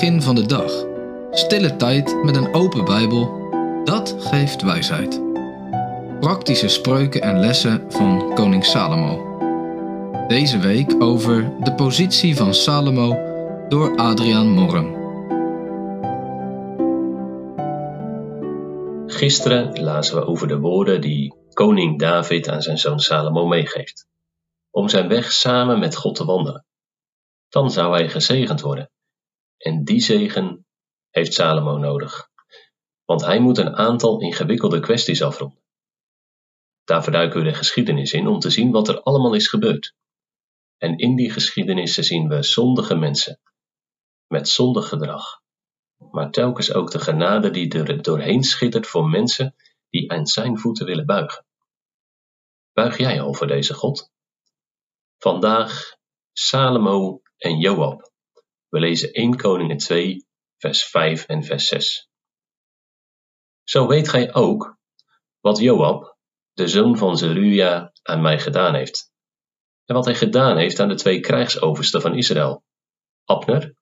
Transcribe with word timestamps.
begin 0.00 0.22
van 0.22 0.34
de 0.34 0.46
dag. 0.46 0.84
Stille 1.30 1.76
tijd 1.76 2.22
met 2.22 2.36
een 2.36 2.54
open 2.54 2.84
Bijbel, 2.84 3.50
dat 3.84 4.16
geeft 4.18 4.62
wijsheid. 4.62 5.22
Praktische 6.20 6.68
spreuken 6.68 7.22
en 7.22 7.38
lessen 7.38 7.92
van 7.92 8.34
koning 8.34 8.64
Salomo. 8.64 9.36
Deze 10.28 10.58
week 10.58 11.02
over 11.02 11.62
de 11.64 11.74
positie 11.74 12.36
van 12.36 12.54
Salomo 12.54 13.18
door 13.68 13.96
Adriaan 13.96 14.48
Morren. 14.48 14.94
Gisteren 19.06 19.82
lazen 19.82 20.16
we 20.16 20.26
over 20.26 20.48
de 20.48 20.58
woorden 20.58 21.00
die 21.00 21.34
koning 21.52 21.98
David 21.98 22.48
aan 22.48 22.62
zijn 22.62 22.78
zoon 22.78 23.00
Salomo 23.00 23.46
meegeeft. 23.46 24.06
Om 24.70 24.88
zijn 24.88 25.08
weg 25.08 25.32
samen 25.32 25.78
met 25.78 25.96
God 25.96 26.14
te 26.14 26.24
wandelen. 26.24 26.64
Dan 27.48 27.70
zou 27.70 27.94
hij 27.94 28.08
gezegend 28.08 28.60
worden. 28.60 28.90
En 29.56 29.84
die 29.84 30.00
zegen 30.00 30.66
heeft 31.10 31.34
Salomo 31.34 31.76
nodig. 31.76 32.30
Want 33.04 33.24
hij 33.24 33.40
moet 33.40 33.58
een 33.58 33.76
aantal 33.76 34.20
ingewikkelde 34.20 34.80
kwesties 34.80 35.22
afronden. 35.22 35.62
Daar 36.84 37.02
verduiken 37.02 37.38
we 37.38 37.48
de 37.48 37.54
geschiedenis 37.54 38.12
in 38.12 38.26
om 38.26 38.38
te 38.38 38.50
zien 38.50 38.70
wat 38.70 38.88
er 38.88 39.02
allemaal 39.02 39.34
is 39.34 39.48
gebeurd. 39.48 39.94
En 40.76 40.98
in 40.98 41.16
die 41.16 41.30
geschiedenissen 41.30 42.04
zien 42.04 42.28
we 42.28 42.42
zondige 42.42 42.94
mensen. 42.94 43.40
Met 44.26 44.48
zondig 44.48 44.88
gedrag. 44.88 45.42
Maar 46.10 46.30
telkens 46.30 46.72
ook 46.72 46.90
de 46.90 46.98
genade 46.98 47.50
die 47.50 47.72
er 47.72 48.02
doorheen 48.02 48.42
schittert 48.42 48.86
voor 48.86 49.08
mensen 49.08 49.54
die 49.90 50.10
aan 50.12 50.26
zijn 50.26 50.58
voeten 50.58 50.86
willen 50.86 51.06
buigen. 51.06 51.46
Buig 52.72 52.98
jij 52.98 53.20
al 53.20 53.34
voor 53.34 53.46
deze 53.46 53.74
God? 53.74 54.10
Vandaag 55.18 55.96
Salomo 56.32 57.22
en 57.36 57.58
Joab. 57.58 58.12
We 58.68 58.78
lezen 58.78 59.12
1 59.12 59.36
Koningen 59.36 59.76
2, 59.76 60.26
vers 60.56 60.84
5 60.84 61.26
en 61.26 61.44
vers 61.44 61.66
6. 61.66 62.08
Zo 63.62 63.86
weet 63.86 64.08
gij 64.08 64.34
ook 64.34 64.78
wat 65.40 65.58
Joab, 65.58 66.16
de 66.52 66.68
zoon 66.68 66.96
van 66.96 67.18
Zeruja, 67.18 67.92
aan 68.02 68.20
mij 68.20 68.38
gedaan 68.38 68.74
heeft. 68.74 69.12
En 69.84 69.94
wat 69.94 70.04
hij 70.04 70.14
gedaan 70.14 70.56
heeft 70.56 70.80
aan 70.80 70.88
de 70.88 70.94
twee 70.94 71.20
krijgsoversten 71.20 72.00
van 72.00 72.14
Israël. 72.14 72.64
Abner, 73.24 73.74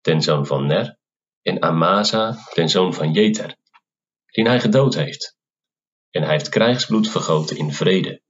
ten 0.00 0.22
zoon 0.22 0.46
van 0.46 0.66
Ner, 0.66 0.98
en 1.42 1.62
Amasa, 1.62 2.44
ten 2.52 2.68
zoon 2.68 2.94
van 2.94 3.12
Jeter, 3.12 3.56
die 4.26 4.44
hij 4.44 4.60
gedood 4.60 4.94
heeft. 4.94 5.36
En 6.10 6.22
hij 6.22 6.32
heeft 6.32 6.48
krijgsbloed 6.48 7.10
vergoten 7.10 7.56
in 7.56 7.72
vrede. 7.72 8.22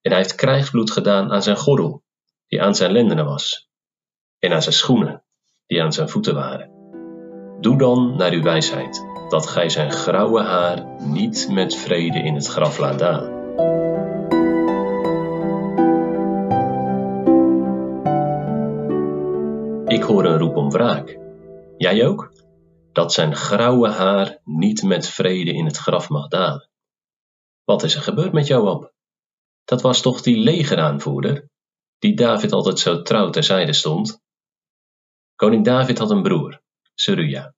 En 0.00 0.10
hij 0.10 0.20
heeft 0.20 0.34
krijgsbloed 0.34 0.90
gedaan 0.90 1.32
aan 1.32 1.42
zijn 1.42 1.56
gordel, 1.56 2.04
die 2.46 2.62
aan 2.62 2.74
zijn 2.74 2.92
lendenen 2.92 3.24
was, 3.24 3.68
en 4.38 4.52
aan 4.52 4.62
zijn 4.62 4.74
schoenen, 4.74 5.23
die 5.66 5.82
aan 5.82 5.92
zijn 5.92 6.08
voeten 6.08 6.34
waren. 6.34 6.70
Doe 7.60 7.78
dan 7.78 8.16
naar 8.16 8.32
uw 8.32 8.42
wijsheid, 8.42 9.06
dat 9.28 9.46
gij 9.46 9.68
zijn 9.68 9.92
grauwe 9.92 10.42
haar 10.42 10.84
niet 10.98 11.48
met 11.50 11.76
vrede 11.76 12.18
in 12.18 12.34
het 12.34 12.46
graf 12.46 12.78
laat 12.78 12.98
dalen. 12.98 13.32
Ik 19.86 20.02
hoor 20.02 20.24
een 20.24 20.38
roep 20.38 20.56
om 20.56 20.70
wraak. 20.70 21.18
Jij 21.76 22.06
ook? 22.06 22.32
Dat 22.92 23.12
zijn 23.12 23.36
grauwe 23.36 23.88
haar 23.88 24.40
niet 24.44 24.82
met 24.82 25.08
vrede 25.08 25.52
in 25.52 25.64
het 25.64 25.76
graf 25.76 26.08
mag 26.08 26.28
dalen. 26.28 26.70
Wat 27.64 27.82
is 27.82 27.94
er 27.94 28.02
gebeurd 28.02 28.32
met 28.32 28.46
Joab? 28.46 28.92
Dat 29.64 29.82
was 29.82 30.00
toch 30.00 30.20
die 30.20 30.36
legeraanvoerder, 30.36 31.48
die 31.98 32.16
David 32.16 32.52
altijd 32.52 32.78
zo 32.78 33.02
trouw 33.02 33.30
terzijde 33.30 33.72
stond? 33.72 34.23
Koning 35.36 35.64
David 35.64 35.98
had 35.98 36.10
een 36.10 36.22
broer, 36.22 36.62
Seruja. 36.94 37.54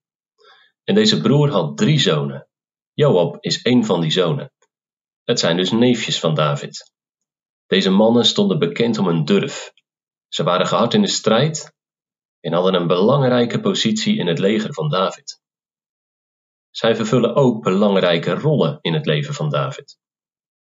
En 0.84 0.95
deze 0.95 1.21
broer 1.21 1.50
had 1.50 1.77
drie 1.77 1.99
zonen. 1.99 2.49
Joab 2.93 3.37
is 3.41 3.62
één 3.62 3.84
van 3.84 4.00
die 4.00 4.11
zonen. 4.11 4.53
Het 5.25 5.41
zijn 5.41 5.56
dus 5.56 5.71
neefjes 5.71 6.21
van 6.21 6.34
David. 6.34 6.93
Deze 7.67 7.91
mannen 7.91 8.25
stonden 8.25 8.59
bekend 8.59 8.99
om 8.99 9.06
hun 9.06 9.25
durf. 9.25 9.73
Ze 10.28 10.43
waren 10.43 10.67
gehard 10.67 10.95
in 10.95 11.03
de 11.03 11.09
strijd 11.09 11.73
en 12.41 12.53
hadden 12.53 12.75
een 12.75 12.87
belangrijke 12.87 13.61
positie 13.61 14.19
in 14.19 14.27
het 14.27 14.39
leger 14.39 14.75
van 14.75 14.91
David. 14.91 15.41
Zij 16.71 16.97
vervullen 16.97 17.34
ook 17.34 17.62
belangrijke 17.62 18.34
rollen 18.34 18.79
in 18.81 18.95
het 18.95 19.06
leven 19.06 19.34
van 19.34 19.50
David. 19.50 19.99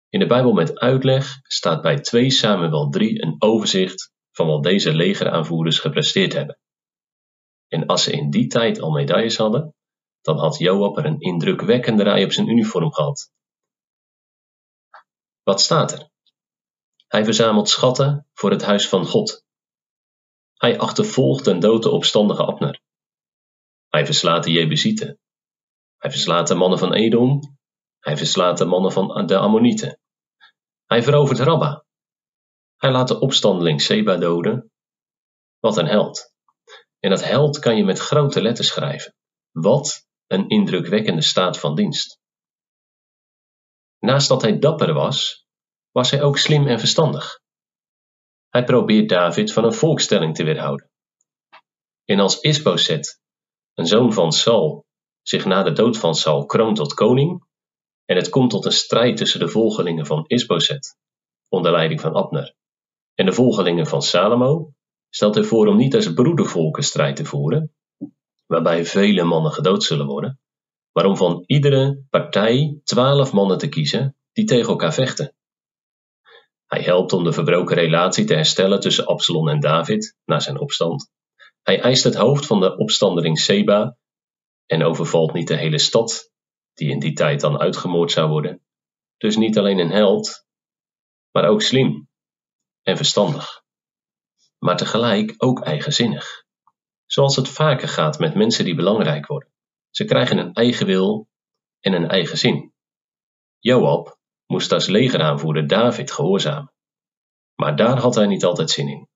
In 0.09 0.19
de 0.19 0.25
Bijbel 0.25 0.53
met 0.53 0.79
uitleg 0.79 1.39
staat 1.43 1.81
bij 1.81 1.99
2 1.99 2.29
Samuel 2.29 2.89
3 2.89 3.21
een 3.21 3.35
overzicht 3.39 4.11
van 4.31 4.47
wat 4.47 4.63
deze 4.63 4.93
legeraanvoerders 4.93 5.79
gepresteerd 5.79 6.33
hebben. 6.33 6.59
En 7.67 7.85
als 7.85 8.03
ze 8.03 8.11
in 8.11 8.29
die 8.29 8.47
tijd 8.47 8.79
al 8.81 8.91
medailles 8.91 9.37
hadden, 9.37 9.75
dan 10.21 10.37
had 10.37 10.57
Joab 10.57 10.97
er 10.97 11.05
een 11.05 11.19
indrukwekkende 11.19 12.03
rij 12.03 12.23
op 12.23 12.31
zijn 12.31 12.49
uniform 12.49 12.93
gehad. 12.93 13.31
Wat 15.43 15.61
staat 15.61 15.91
er? 15.91 16.09
Hij 17.07 17.23
verzamelt 17.23 17.69
schatten 17.69 18.27
voor 18.33 18.51
het 18.51 18.63
huis 18.63 18.89
van 18.89 19.05
God. 19.05 19.45
Hij 20.53 20.79
achtervolgt 20.79 21.47
en 21.47 21.59
doodt 21.59 21.83
de 21.83 21.89
opstandige 21.89 22.45
Abner. 22.45 22.81
Hij 23.87 24.05
verslaat 24.05 24.43
de 24.43 24.51
Jebusieten. 24.51 25.19
Hij 25.97 26.11
verslaat 26.11 26.47
de 26.47 26.55
mannen 26.55 26.79
van 26.79 26.93
Edom. 26.93 27.57
Hij 27.99 28.17
verslaat 28.17 28.57
de 28.57 28.65
mannen 28.65 28.91
van 28.91 29.27
de 29.27 29.37
Ammonieten. 29.37 29.99
Hij 30.85 31.03
verovert 31.03 31.39
Rabba. 31.39 31.85
Hij 32.75 32.91
laat 32.91 33.07
de 33.07 33.19
opstandeling 33.19 33.81
Seba 33.81 34.17
doden. 34.17 34.71
Wat 35.59 35.77
een 35.77 35.87
held. 35.87 36.35
En 36.99 37.09
dat 37.09 37.23
held 37.23 37.59
kan 37.59 37.77
je 37.77 37.83
met 37.83 37.99
grote 37.99 38.41
letters 38.41 38.67
schrijven. 38.67 39.13
Wat 39.51 40.07
een 40.27 40.49
indrukwekkende 40.49 41.21
staat 41.21 41.59
van 41.59 41.75
dienst. 41.75 42.19
Naast 43.99 44.27
dat 44.27 44.41
hij 44.41 44.59
dapper 44.59 44.93
was, 44.93 45.47
was 45.91 46.11
hij 46.11 46.21
ook 46.21 46.37
slim 46.37 46.67
en 46.67 46.79
verstandig. 46.79 47.39
Hij 48.49 48.63
probeert 48.63 49.09
David 49.09 49.53
van 49.53 49.63
een 49.63 49.73
volkstelling 49.73 50.35
te 50.35 50.43
weerhouden. 50.43 50.89
En 52.05 52.19
als 52.19 52.39
Isboset, 52.39 53.21
een 53.73 53.87
zoon 53.87 54.13
van 54.13 54.31
Saul, 54.31 54.85
zich 55.21 55.45
na 55.45 55.63
de 55.63 55.71
dood 55.71 55.97
van 55.97 56.15
Saul 56.15 56.45
kroont 56.45 56.75
tot 56.75 56.93
koning, 56.93 57.45
en 58.05 58.15
het 58.15 58.29
komt 58.29 58.49
tot 58.49 58.65
een 58.65 58.71
strijd 58.71 59.17
tussen 59.17 59.39
de 59.39 59.47
volgelingen 59.47 60.05
van 60.05 60.23
Isboset, 60.27 60.97
onder 61.47 61.71
leiding 61.71 62.01
van 62.01 62.15
Abner, 62.15 62.55
en 63.13 63.25
de 63.25 63.33
volgelingen 63.33 63.87
van 63.87 64.01
Salomo, 64.01 64.71
stelt 65.17 65.35
hij 65.35 65.43
voor 65.43 65.67
om 65.67 65.77
niet 65.77 65.95
als 65.95 66.13
broedervolken 66.13 66.83
strijd 66.83 67.15
te 67.15 67.25
voeren, 67.25 67.75
waarbij 68.45 68.85
vele 68.85 69.23
mannen 69.23 69.51
gedood 69.51 69.83
zullen 69.83 70.05
worden, 70.05 70.39
maar 70.91 71.05
om 71.05 71.17
van 71.17 71.43
iedere 71.45 72.05
partij 72.09 72.79
twaalf 72.83 73.33
mannen 73.33 73.57
te 73.57 73.69
kiezen 73.69 74.15
die 74.31 74.45
tegen 74.45 74.69
elkaar 74.69 74.93
vechten. 74.93 75.35
Hij 76.65 76.81
helpt 76.81 77.13
om 77.13 77.23
de 77.23 77.31
verbroken 77.31 77.75
relatie 77.75 78.25
te 78.25 78.33
herstellen 78.33 78.79
tussen 78.79 79.05
Absalom 79.05 79.49
en 79.49 79.59
David 79.59 80.15
na 80.25 80.39
zijn 80.39 80.59
opstand. 80.59 81.11
Hij 81.61 81.81
eist 81.81 82.03
het 82.03 82.15
hoofd 82.15 82.45
van 82.45 82.59
de 82.59 82.77
opstandeling 82.77 83.39
Seba 83.39 83.97
en 84.65 84.83
overvalt 84.83 85.33
niet 85.33 85.47
de 85.47 85.57
hele 85.57 85.79
stad, 85.79 86.31
die 86.73 86.89
in 86.89 86.99
die 86.99 87.13
tijd 87.13 87.39
dan 87.41 87.59
uitgemoord 87.59 88.11
zou 88.11 88.29
worden. 88.29 88.61
Dus 89.17 89.35
niet 89.35 89.57
alleen 89.57 89.79
een 89.79 89.91
held, 89.91 90.45
maar 91.31 91.47
ook 91.47 91.61
slim 91.61 92.09
en 92.81 92.97
verstandig 92.97 93.65
maar 94.59 94.77
tegelijk 94.77 95.33
ook 95.37 95.61
eigenzinnig. 95.61 96.45
Zoals 97.05 97.35
het 97.35 97.49
vaker 97.49 97.87
gaat 97.87 98.19
met 98.19 98.35
mensen 98.35 98.65
die 98.65 98.75
belangrijk 98.75 99.27
worden. 99.27 99.51
Ze 99.89 100.05
krijgen 100.05 100.37
een 100.37 100.53
eigen 100.53 100.85
wil 100.85 101.27
en 101.79 101.93
een 101.93 102.09
eigen 102.09 102.37
zin. 102.37 102.73
Joab 103.59 104.17
moest 104.45 104.71
als 104.71 104.87
legeraanvoerder 104.87 105.67
David 105.67 106.11
gehoorzamen. 106.11 106.73
Maar 107.55 107.75
daar 107.75 107.97
had 107.97 108.15
hij 108.15 108.27
niet 108.27 108.45
altijd 108.45 108.69
zin 108.69 108.87
in. 108.87 109.07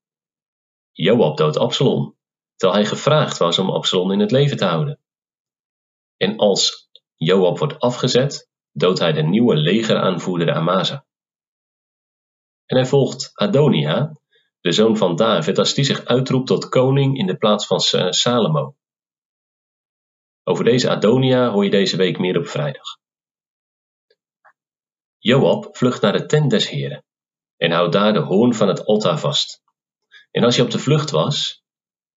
Joab 0.92 1.38
doodt 1.38 1.58
Absalom, 1.58 2.18
terwijl 2.56 2.82
hij 2.82 2.90
gevraagd 2.90 3.38
was 3.38 3.60
om 3.60 3.70
Absalom 3.70 4.12
in 4.12 4.20
het 4.20 4.32
leven 4.32 4.58
te 4.58 4.66
houden. 4.66 5.00
En 6.18 6.38
als 6.38 6.90
Joab 7.16 7.58
wordt 7.58 7.80
afgezet, 7.80 8.50
doodt 8.72 9.00
hij 9.00 9.14
de 9.14 9.22
nieuwe 9.22 9.56
legeraanvoerder 9.56 10.54
Amasa. 10.54 11.06
En 12.66 12.78
hij 12.78 12.86
volgt 12.86 13.32
Adonia, 13.34 14.21
de 14.62 14.72
zoon 14.72 14.98
van 14.98 15.16
David, 15.16 15.58
als 15.58 15.74
die 15.74 15.86
zich 15.86 16.06
uitroept 16.06 16.48
tot 16.48 16.70
koning 16.70 17.18
in 17.18 17.28
de 17.28 17.38
plaats 17.38 17.68
van 17.68 17.80
Salomo. 18.14 18.76
Over 20.44 20.64
deze 20.64 20.90
Adonia 20.90 21.50
hoor 21.50 21.64
je 21.64 21.70
deze 21.70 21.98
week 21.98 22.20
meer 22.20 22.38
op 22.38 22.48
vrijdag. 22.48 23.00
Joab 25.18 25.78
vlucht 25.78 26.02
naar 26.02 26.14
de 26.14 26.26
tent 26.26 26.50
des 26.50 26.70
Heren 26.70 27.06
en 27.58 27.72
houdt 27.72 27.94
daar 27.94 28.14
de 28.14 28.20
hoorn 28.20 28.54
van 28.54 28.68
het 28.68 28.86
altaar 28.86 29.20
vast. 29.20 29.62
En 30.32 30.44
als 30.44 30.56
je 30.56 30.62
op 30.62 30.72
de 30.72 30.80
vlucht 30.80 31.10
was 31.10 31.64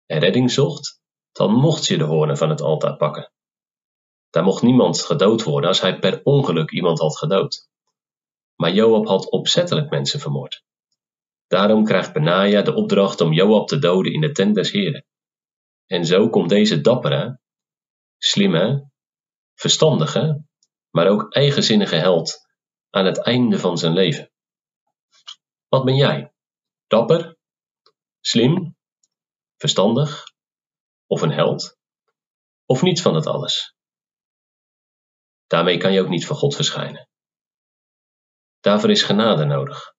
en 0.06 0.19
redding 0.19 0.50
zocht, 0.50 1.00
dan 1.32 1.55
mocht 1.55 1.87
je 1.87 1.99
de 1.99 2.05
hoornen 2.05 2.37
van 2.37 2.50
het 2.50 2.61
altaar 2.61 2.96
pakken. 2.96 3.32
Daar 4.31 4.44
mocht 4.44 4.62
niemand 4.62 5.02
gedood 5.02 5.43
worden 5.43 5.69
als 5.69 5.81
hij 5.81 5.99
per 5.99 6.20
ongeluk 6.23 6.70
iemand 6.70 6.99
had 6.99 7.19
gedood. 7.19 7.69
Maar 8.56 8.73
Joab 8.73 9.06
had 9.06 9.31
opzettelijk 9.31 9.91
mensen 9.91 10.20
vermoord. 10.20 10.64
Daarom 11.46 11.85
krijgt 11.85 12.12
Benaja 12.12 12.62
de 12.62 12.75
opdracht 12.75 13.20
om 13.20 13.32
Joab 13.32 13.69
te 13.69 13.79
doden 13.79 14.12
in 14.12 14.20
de 14.20 14.32
tent 14.32 14.55
des 14.55 14.70
Heren. 14.70 15.06
En 15.87 16.06
zo 16.06 16.29
komt 16.29 16.49
deze 16.49 16.81
dappere, 16.81 17.41
slimme, 18.19 18.91
verstandige, 19.55 20.44
maar 20.91 21.06
ook 21.06 21.32
eigenzinnige 21.35 21.96
held 21.96 22.41
aan 22.91 23.05
het 23.05 23.19
einde 23.19 23.58
van 23.58 23.79
zijn 23.79 23.93
leven. 23.93 24.32
Wat 25.69 25.85
ben 25.85 25.96
jij? 25.96 26.32
Dapper? 26.87 27.37
Slim? 28.20 28.76
Verstandig? 29.56 30.25
Of 31.06 31.23
een 31.23 31.32
held? 31.32 31.79
Of 32.67 32.82
niets 32.82 33.02
van 33.02 33.14
het 33.14 33.26
alles? 33.26 33.75
Daarmee 35.46 35.79
kan 35.79 35.93
je 35.93 36.00
ook 36.00 36.08
niet 36.08 36.26
voor 36.26 36.37
God 36.37 36.55
verschijnen. 36.55 37.08
Daarvoor 38.61 38.91
is 38.91 39.02
genade 39.02 39.44
nodig. 39.44 39.94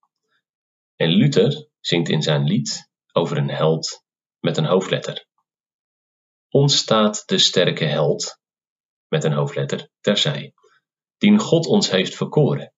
En 0.95 1.09
Luther 1.09 1.69
zingt 1.79 2.09
in 2.09 2.21
zijn 2.21 2.43
lied 2.43 2.89
over 3.11 3.37
een 3.37 3.49
held 3.49 4.03
met 4.39 4.57
een 4.57 4.65
hoofdletter. 4.65 5.27
Ons 6.49 6.77
staat 6.77 7.23
de 7.25 7.37
sterke 7.37 7.85
held 7.85 8.39
met 9.07 9.23
een 9.23 9.33
hoofdletter 9.33 9.89
terzij, 9.99 10.53
dien 11.17 11.39
God 11.39 11.65
ons 11.65 11.89
heeft 11.89 12.15
verkoren. 12.15 12.73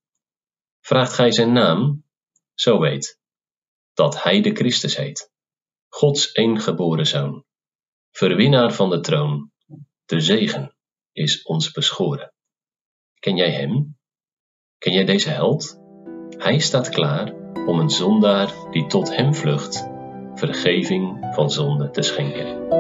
Vraagt 0.79 1.13
gij 1.13 1.31
zijn 1.31 1.51
naam, 1.51 2.05
zo 2.53 2.79
weet 2.79 3.19
dat 3.93 4.23
hij 4.23 4.41
de 4.41 4.55
Christus 4.55 4.95
heet, 4.95 5.31
Gods 5.87 6.33
eengeboren 6.33 7.07
zoon, 7.07 7.45
verwinnaar 8.11 8.73
van 8.73 8.89
de 8.89 8.99
troon, 8.99 9.51
de 10.05 10.21
zegen 10.21 10.75
is 11.11 11.43
ons 11.43 11.71
beschoren. 11.71 12.33
Ken 13.19 13.35
jij 13.35 13.51
hem? 13.51 13.97
Ken 14.77 14.93
jij 14.93 15.05
deze 15.05 15.29
held? 15.29 15.79
Hij 16.37 16.59
staat 16.59 16.89
klaar 16.89 17.36
om 17.67 17.79
een 17.79 17.89
zondaar 17.89 18.53
die 18.71 18.85
tot 18.85 19.15
hem 19.15 19.35
vlucht, 19.35 19.89
vergeving 20.35 21.27
van 21.31 21.51
zonde 21.51 21.89
te 21.89 22.01
schenken. 22.01 22.76